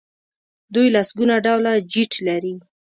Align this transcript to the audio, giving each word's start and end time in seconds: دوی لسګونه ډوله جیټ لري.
دوی 0.73 0.87
لسګونه 0.95 1.35
ډوله 1.45 1.71
جیټ 1.91 2.11
لري. 2.27 2.55